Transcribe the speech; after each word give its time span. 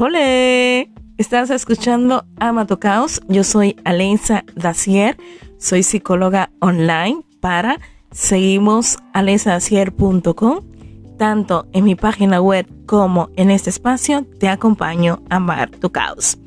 ¡Hole! 0.00 0.92
Estás 1.16 1.50
escuchando 1.50 2.24
Amato 2.38 2.78
Caos. 2.78 3.20
Yo 3.26 3.42
soy 3.42 3.74
Alenza 3.84 4.44
Dacier. 4.54 5.16
Soy 5.58 5.82
psicóloga 5.82 6.52
online 6.60 7.24
para 7.40 7.80
seguimos 8.12 8.98
alenzadacier.com. 9.12 10.60
Tanto 11.18 11.66
en 11.72 11.82
mi 11.82 11.96
página 11.96 12.40
web 12.40 12.68
como 12.86 13.30
en 13.34 13.50
este 13.50 13.70
espacio 13.70 14.24
te 14.38 14.48
acompaño 14.48 15.20
a 15.30 15.36
amar 15.36 15.70
tu 15.72 15.90
caos. 15.90 16.38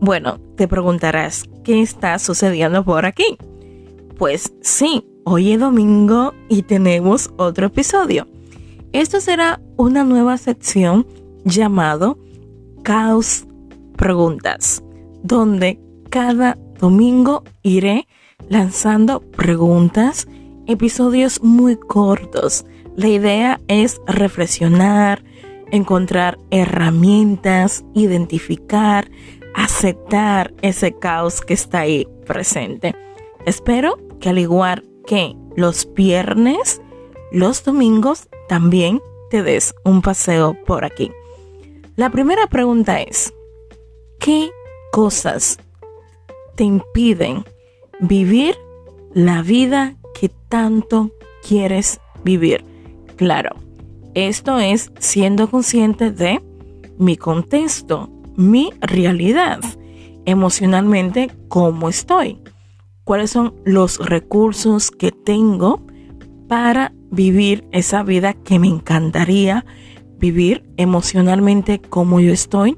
Bueno, 0.00 0.40
te 0.56 0.66
preguntarás, 0.66 1.44
¿qué 1.64 1.82
está 1.82 2.18
sucediendo 2.18 2.82
por 2.82 3.04
aquí? 3.04 3.36
Pues 4.16 4.54
sí, 4.62 5.06
hoy 5.26 5.52
es 5.52 5.60
domingo 5.60 6.32
y 6.48 6.62
tenemos 6.62 7.30
otro 7.36 7.66
episodio. 7.66 8.26
Esto 8.92 9.20
será 9.20 9.60
una 9.76 10.02
nueva 10.02 10.38
sección 10.38 11.06
llamado 11.44 12.18
Caos 12.86 13.48
Preguntas, 13.96 14.80
donde 15.24 15.80
cada 16.08 16.56
domingo 16.78 17.42
iré 17.64 18.06
lanzando 18.48 19.22
preguntas, 19.22 20.28
episodios 20.68 21.42
muy 21.42 21.74
cortos. 21.74 22.64
La 22.94 23.08
idea 23.08 23.60
es 23.66 24.00
reflexionar, 24.06 25.24
encontrar 25.72 26.38
herramientas, 26.52 27.84
identificar, 27.92 29.10
aceptar 29.56 30.54
ese 30.62 30.96
caos 30.96 31.40
que 31.40 31.54
está 31.54 31.80
ahí 31.80 32.06
presente. 32.24 32.94
Espero 33.46 33.98
que 34.20 34.28
al 34.28 34.38
igual 34.38 34.84
que 35.08 35.34
los 35.56 35.92
viernes, 35.92 36.80
los 37.32 37.64
domingos 37.64 38.28
también 38.48 39.00
te 39.28 39.42
des 39.42 39.74
un 39.84 40.02
paseo 40.02 40.56
por 40.64 40.84
aquí. 40.84 41.10
La 41.96 42.10
primera 42.10 42.46
pregunta 42.46 43.00
es, 43.00 43.32
¿qué 44.20 44.50
cosas 44.92 45.58
te 46.54 46.62
impiden 46.62 47.42
vivir 48.00 48.54
la 49.14 49.40
vida 49.40 49.96
que 50.12 50.28
tanto 50.28 51.10
quieres 51.42 51.98
vivir? 52.22 52.66
Claro, 53.16 53.56
esto 54.12 54.58
es 54.58 54.92
siendo 54.98 55.48
consciente 55.50 56.10
de 56.10 56.42
mi 56.98 57.16
contexto, 57.16 58.10
mi 58.36 58.74
realidad, 58.82 59.60
emocionalmente, 60.26 61.30
cómo 61.48 61.88
estoy, 61.88 62.42
cuáles 63.04 63.30
son 63.30 63.54
los 63.64 64.06
recursos 64.06 64.90
que 64.90 65.12
tengo 65.12 65.80
para 66.46 66.92
vivir 67.10 67.66
esa 67.72 68.02
vida 68.02 68.34
que 68.34 68.58
me 68.58 68.68
encantaría 68.68 69.64
vivir 70.18 70.64
emocionalmente 70.76 71.80
como 71.80 72.20
yo 72.20 72.32
estoy, 72.32 72.76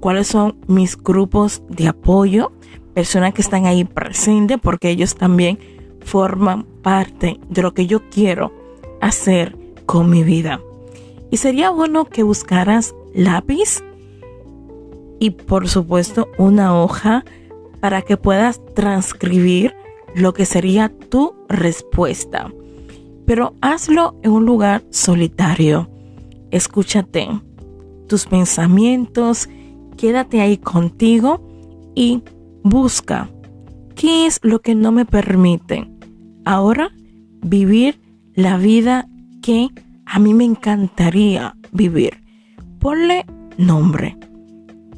cuáles 0.00 0.28
son 0.28 0.56
mis 0.66 0.96
grupos 0.96 1.62
de 1.68 1.88
apoyo, 1.88 2.52
personas 2.94 3.34
que 3.34 3.42
están 3.42 3.66
ahí 3.66 3.84
presentes 3.84 4.58
porque 4.62 4.90
ellos 4.90 5.14
también 5.14 5.58
forman 6.00 6.64
parte 6.82 7.40
de 7.48 7.62
lo 7.62 7.74
que 7.74 7.86
yo 7.86 8.08
quiero 8.10 8.52
hacer 9.00 9.56
con 9.86 10.10
mi 10.10 10.22
vida. 10.22 10.60
Y 11.30 11.38
sería 11.38 11.70
bueno 11.70 12.04
que 12.04 12.22
buscaras 12.22 12.94
lápiz 13.14 13.82
y 15.18 15.30
por 15.30 15.68
supuesto 15.68 16.28
una 16.38 16.80
hoja 16.80 17.24
para 17.80 18.02
que 18.02 18.16
puedas 18.16 18.60
transcribir 18.74 19.74
lo 20.14 20.32
que 20.34 20.46
sería 20.46 20.92
tu 21.08 21.34
respuesta 21.48 22.50
pero 23.26 23.54
hazlo 23.60 24.16
en 24.22 24.32
un 24.32 24.44
lugar 24.44 24.84
solitario. 24.90 25.88
Escúchate 26.54 27.28
tus 28.06 28.26
pensamientos, 28.26 29.48
quédate 29.96 30.40
ahí 30.40 30.56
contigo 30.56 31.44
y 31.96 32.22
busca 32.62 33.28
qué 33.96 34.26
es 34.26 34.38
lo 34.44 34.60
que 34.60 34.76
no 34.76 34.92
me 34.92 35.04
permite 35.04 35.90
ahora 36.44 36.92
vivir 37.42 38.00
la 38.34 38.56
vida 38.56 39.08
que 39.42 39.66
a 40.06 40.20
mí 40.20 40.32
me 40.32 40.44
encantaría 40.44 41.56
vivir. 41.72 42.22
Ponle 42.78 43.26
nombre, 43.58 44.16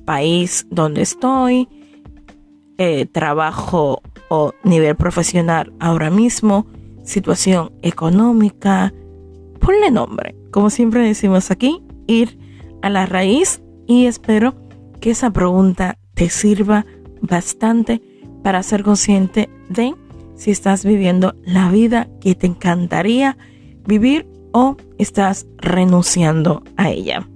país 0.04 0.66
donde 0.70 1.00
estoy, 1.00 1.70
eh, 2.76 3.06
trabajo 3.06 4.02
o 4.28 4.52
nivel 4.62 4.94
profesional 4.94 5.72
ahora 5.80 6.10
mismo, 6.10 6.66
situación 7.02 7.72
económica, 7.80 8.92
ponle 9.66 9.90
nombre. 9.90 10.36
Como 10.52 10.70
siempre 10.70 11.02
decimos 11.02 11.50
aquí, 11.50 11.82
ir 12.06 12.38
a 12.82 12.88
la 12.88 13.04
raíz 13.04 13.60
y 13.88 14.06
espero 14.06 14.54
que 15.00 15.10
esa 15.10 15.30
pregunta 15.30 15.98
te 16.14 16.30
sirva 16.30 16.86
bastante 17.20 18.00
para 18.44 18.62
ser 18.62 18.84
consciente 18.84 19.50
de 19.68 19.94
si 20.36 20.52
estás 20.52 20.84
viviendo 20.84 21.34
la 21.44 21.68
vida 21.68 22.08
que 22.20 22.36
te 22.36 22.46
encantaría 22.46 23.36
vivir 23.84 24.28
o 24.52 24.76
estás 24.98 25.46
renunciando 25.58 26.62
a 26.76 26.90
ella. 26.90 27.28